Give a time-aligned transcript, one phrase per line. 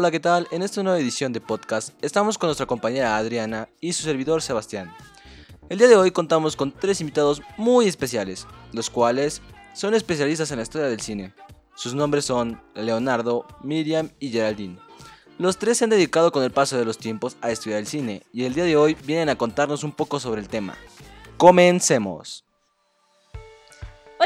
[0.00, 0.46] Hola, ¿qué tal?
[0.52, 4.94] En esta nueva edición de podcast estamos con nuestra compañera Adriana y su servidor Sebastián.
[5.68, 9.42] El día de hoy contamos con tres invitados muy especiales, los cuales
[9.74, 11.34] son especialistas en la historia del cine.
[11.74, 14.78] Sus nombres son Leonardo, Miriam y Geraldine.
[15.36, 18.22] Los tres se han dedicado con el paso de los tiempos a estudiar el cine
[18.32, 20.76] y el día de hoy vienen a contarnos un poco sobre el tema.
[21.38, 22.44] Comencemos.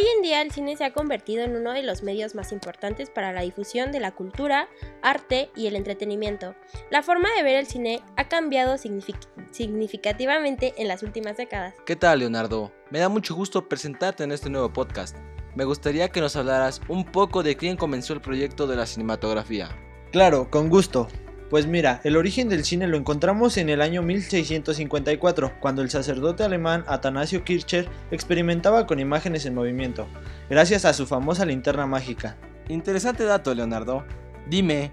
[0.00, 3.10] Hoy en día el cine se ha convertido en uno de los medios más importantes
[3.10, 4.66] para la difusión de la cultura,
[5.02, 6.54] arte y el entretenimiento.
[6.90, 11.74] La forma de ver el cine ha cambiado significativamente en las últimas décadas.
[11.84, 12.72] ¿Qué tal, Leonardo?
[12.88, 15.18] Me da mucho gusto presentarte en este nuevo podcast.
[15.54, 19.68] Me gustaría que nos hablaras un poco de quién comenzó el proyecto de la cinematografía.
[20.12, 21.08] Claro, con gusto.
[21.50, 26.44] Pues mira, el origen del cine lo encontramos en el año 1654, cuando el sacerdote
[26.44, 30.06] alemán Atanasio Kircher experimentaba con imágenes en movimiento,
[30.48, 32.36] gracias a su famosa linterna mágica.
[32.68, 34.04] Interesante dato, Leonardo.
[34.48, 34.92] Dime,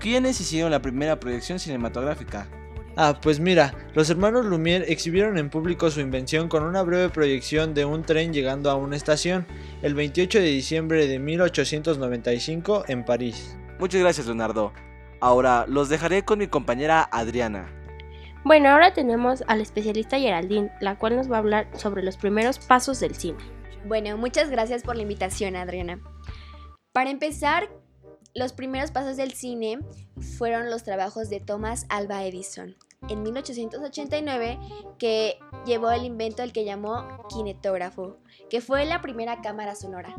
[0.00, 2.48] ¿quiénes hicieron la primera proyección cinematográfica?
[2.96, 7.74] Ah, pues mira, los hermanos Lumière exhibieron en público su invención con una breve proyección
[7.74, 9.46] de un tren llegando a una estación,
[9.82, 13.58] el 28 de diciembre de 1895 en París.
[13.78, 14.72] Muchas gracias, Leonardo.
[15.24, 17.66] Ahora los dejaré con mi compañera Adriana.
[18.44, 22.58] Bueno, ahora tenemos al especialista Geraldine, la cual nos va a hablar sobre los primeros
[22.58, 23.38] pasos del cine.
[23.86, 25.98] Bueno, muchas gracias por la invitación, Adriana.
[26.92, 27.70] Para empezar,
[28.34, 29.78] los primeros pasos del cine
[30.36, 32.76] fueron los trabajos de Thomas Alva Edison
[33.08, 34.58] en 1889
[34.98, 38.18] que llevó el invento del que llamó kinetógrafo,
[38.50, 40.14] que fue la primera cámara sonora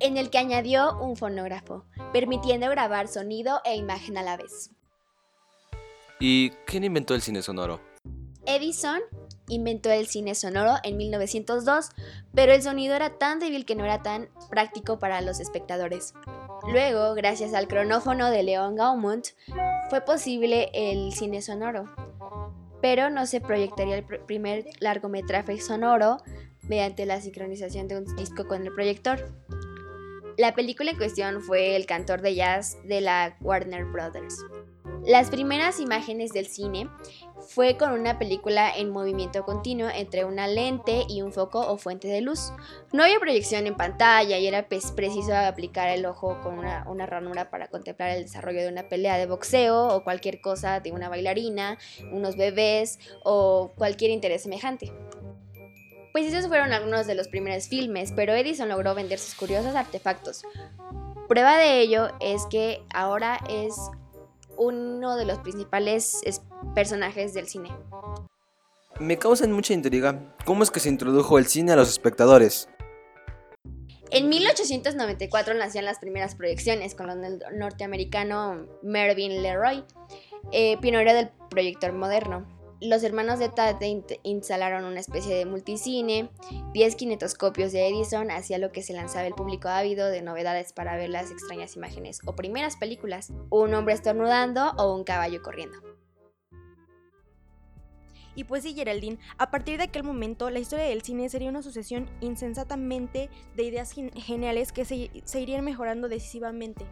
[0.00, 4.70] en el que añadió un fonógrafo, permitiendo grabar sonido e imagen a la vez.
[6.20, 7.80] ¿Y quién inventó el cine sonoro?
[8.46, 9.00] Edison
[9.48, 11.90] inventó el cine sonoro en 1902,
[12.34, 16.14] pero el sonido era tan débil que no era tan práctico para los espectadores.
[16.70, 19.28] Luego, gracias al cronófono de Leon Gaumont,
[19.90, 21.94] fue posible el cine sonoro,
[22.80, 26.18] pero no se proyectaría el primer largometraje sonoro
[26.62, 29.30] mediante la sincronización de un disco con el proyector.
[30.36, 34.44] La película en cuestión fue El cantor de jazz de la Warner Brothers.
[35.06, 36.88] Las primeras imágenes del cine
[37.48, 42.08] fue con una película en movimiento continuo entre una lente y un foco o fuente
[42.08, 42.52] de luz.
[42.92, 47.68] No había proyección en pantalla y era preciso aplicar el ojo con una, ranura para
[47.68, 51.78] contemplar el desarrollo de una pelea de boxeo o cualquier cosa de una bailarina,
[52.10, 54.90] unos bebés o cualquier interés semejante.
[56.14, 60.44] Pues esos fueron algunos de los primeros filmes, pero Edison logró vender sus curiosos artefactos.
[61.26, 63.74] Prueba de ello es que ahora es
[64.56, 66.20] uno de los principales
[66.72, 67.70] personajes del cine.
[69.00, 72.68] Me causa mucha intriga cómo es que se introdujo el cine a los espectadores.
[74.12, 79.82] En 1894 nacían las primeras proyecciones con el norteamericano Mervyn Leroy,
[80.52, 82.46] eh, pionero del proyector moderno
[82.84, 86.30] los hermanos de Tate instalaron una especie de multicine,
[86.72, 90.96] 10 kinetoscopios de Edison hacia lo que se lanzaba el público ávido de novedades para
[90.96, 95.78] ver las extrañas imágenes o primeras películas, un hombre estornudando o un caballo corriendo.
[98.36, 101.62] Y pues sí, Geraldine, a partir de aquel momento la historia del cine sería una
[101.62, 106.84] sucesión insensatamente de ideas geniales que se irían mejorando decisivamente.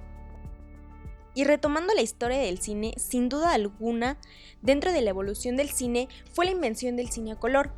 [1.34, 4.19] Y retomando la historia del cine, sin duda alguna,
[4.60, 7.72] dentro de la evolución del cine fue la invención del cine a color.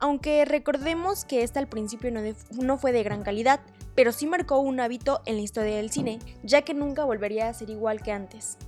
[0.00, 2.12] Aunque recordemos que esta al principio
[2.60, 3.60] no, fue de gran calidad,
[3.94, 7.54] pero sí marcó un hábito en la historia del cine, ya que nunca volvería a
[7.54, 8.58] ser igual que antes.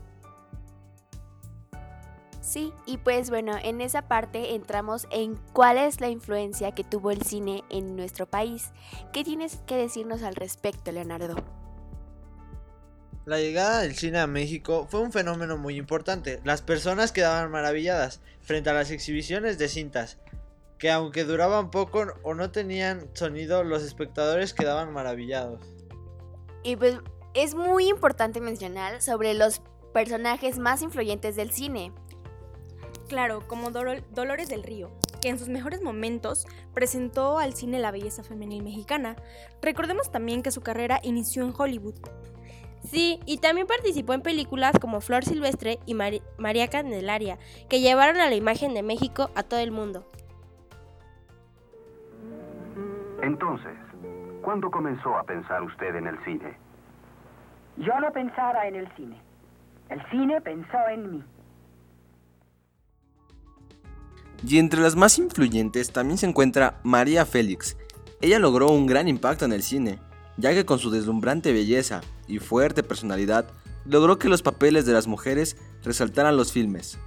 [2.40, 7.12] Sí, y pues bueno, en esa parte entramos en cuál es la influencia que tuvo
[7.12, 8.72] el cine en nuestro país.
[9.12, 11.59] ¿Qué tienes que decirnos al respecto, Leonardo?
[13.26, 16.40] La llegada del cine a México fue un fenómeno muy importante.
[16.42, 20.18] Las personas quedaban maravilladas frente a las exhibiciones de cintas,
[20.78, 25.60] que aunque duraban poco o no tenían sonido, los espectadores quedaban maravillados.
[26.62, 26.96] Y pues
[27.34, 29.60] es muy importante mencionar sobre los
[29.92, 31.92] personajes más influyentes del cine.
[33.06, 34.90] Claro, como Dolores del Río,
[35.20, 39.16] que en sus mejores momentos presentó al cine la belleza femenil mexicana.
[39.60, 41.96] Recordemos también que su carrera inició en Hollywood,
[42.90, 47.38] Sí, y también participó en películas como Flor Silvestre y María Candelaria,
[47.68, 50.04] que llevaron a la imagen de México a todo el mundo.
[53.22, 53.76] Entonces,
[54.42, 56.56] ¿cuándo comenzó a pensar usted en el cine?
[57.76, 59.20] Yo no pensaba en el cine.
[59.88, 61.24] El cine pensó en mí.
[64.44, 67.76] Y entre las más influyentes también se encuentra María Félix.
[68.20, 70.00] Ella logró un gran impacto en el cine,
[70.40, 73.46] ya que con su deslumbrante belleza y fuerte personalidad
[73.84, 76.98] logró que los papeles de las mujeres resaltaran los filmes.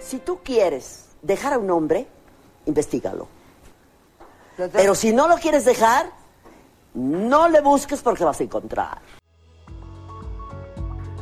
[0.00, 2.06] Si tú quieres dejar a un hombre,
[2.64, 3.28] investigalo.
[4.72, 6.10] Pero si no lo quieres dejar,
[6.94, 8.98] no le busques porque vas a encontrar.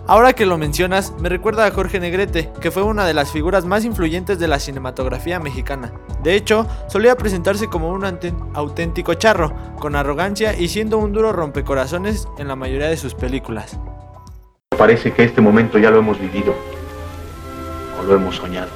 [0.09, 3.65] Ahora que lo mencionas, me recuerda a Jorge Negrete, que fue una de las figuras
[3.65, 5.93] más influyentes de la cinematografía mexicana.
[6.23, 8.05] De hecho, solía presentarse como un
[8.55, 13.81] auténtico charro, con arrogancia y siendo un duro rompecorazones en la mayoría de sus películas.
[14.79, 16.55] Parece que este momento ya lo hemos vivido.
[18.01, 18.71] O lo hemos soñado.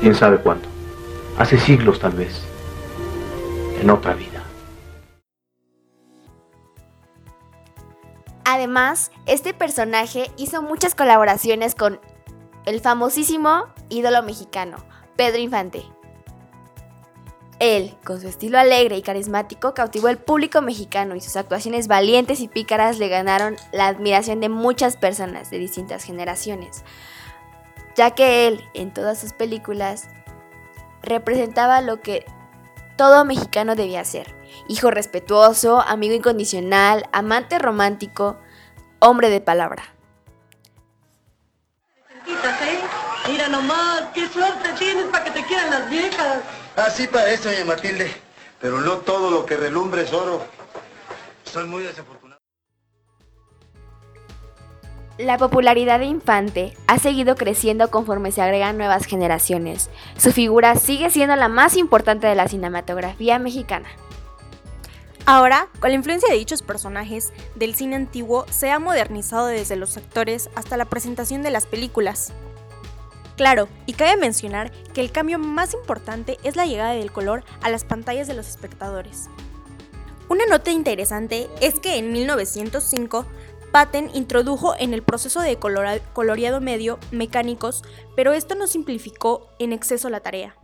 [0.00, 0.66] ¿Quién sabe cuándo?
[1.38, 2.42] Hace siglos tal vez.
[3.80, 4.33] En otra vida.
[8.44, 12.00] Además, este personaje hizo muchas colaboraciones con
[12.66, 14.76] el famosísimo ídolo mexicano,
[15.16, 15.82] Pedro Infante.
[17.58, 22.40] Él, con su estilo alegre y carismático, cautivó al público mexicano y sus actuaciones valientes
[22.40, 26.84] y pícaras le ganaron la admiración de muchas personas de distintas generaciones,
[27.96, 30.08] ya que él, en todas sus películas,
[31.02, 32.26] representaba lo que
[32.96, 34.34] todo mexicano debía ser.
[34.68, 38.38] Hijo respetuoso, amigo incondicional, amante romántico,
[39.00, 39.84] hombre de palabra.
[43.28, 46.42] Mira nomás, qué suerte tienes para que te quieran las viejas.
[46.76, 48.14] Así parece, doña Matilde.
[48.60, 50.46] Pero no todo lo que relumbre es oro.
[51.44, 52.23] Soy muy desafortunado.
[55.18, 59.88] La popularidad de Infante ha seguido creciendo conforme se agregan nuevas generaciones.
[60.18, 63.88] Su figura sigue siendo la más importante de la cinematografía mexicana.
[65.24, 69.96] Ahora, con la influencia de dichos personajes, del cine antiguo se ha modernizado desde los
[69.96, 72.32] actores hasta la presentación de las películas.
[73.36, 77.70] Claro, y cabe mencionar que el cambio más importante es la llegada del color a
[77.70, 79.28] las pantallas de los espectadores.
[80.28, 83.26] Una nota interesante es que en 1905
[83.74, 87.82] Patten introdujo en el proceso de coloreado medio mecánicos,
[88.14, 90.56] pero esto no simplificó en exceso la tarea.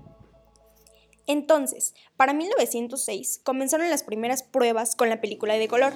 [1.26, 5.92] Entonces, para 1906 comenzaron las primeras pruebas con la película de color,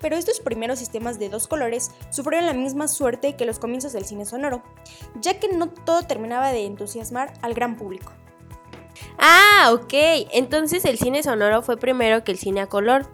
[0.00, 4.06] pero estos primeros sistemas de dos colores sufrieron la misma suerte que los comienzos del
[4.06, 4.62] cine sonoro,
[5.20, 8.14] ya que no todo terminaba de entusiasmar al gran público.
[9.18, 9.92] Ah, ok.
[10.32, 13.06] Entonces el cine sonoro fue primero que el cine a color.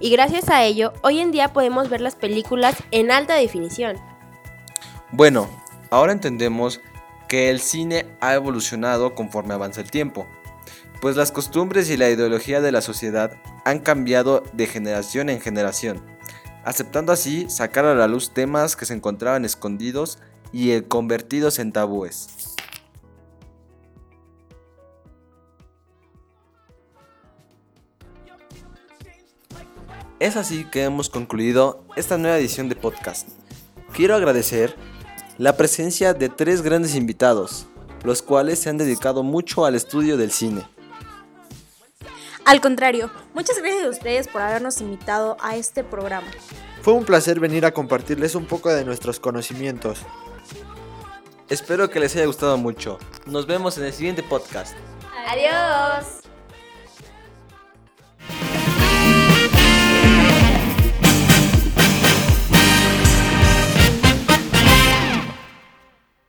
[0.00, 3.96] Y gracias a ello, hoy en día podemos ver las películas en alta definición.
[5.10, 5.48] Bueno,
[5.90, 6.80] ahora entendemos
[7.28, 10.26] que el cine ha evolucionado conforme avanza el tiempo,
[11.00, 16.02] pues las costumbres y la ideología de la sociedad han cambiado de generación en generación,
[16.64, 20.18] aceptando así sacar a la luz temas que se encontraban escondidos
[20.52, 22.47] y eh, convertidos en tabúes.
[30.20, 33.28] Es así que hemos concluido esta nueva edición de podcast.
[33.92, 34.74] Quiero agradecer
[35.38, 37.66] la presencia de tres grandes invitados,
[38.02, 40.66] los cuales se han dedicado mucho al estudio del cine.
[42.44, 46.26] Al contrario, muchas gracias a ustedes por habernos invitado a este programa.
[46.82, 50.00] Fue un placer venir a compartirles un poco de nuestros conocimientos.
[51.48, 52.98] Espero que les haya gustado mucho.
[53.26, 54.74] Nos vemos en el siguiente podcast.
[55.28, 56.27] Adiós.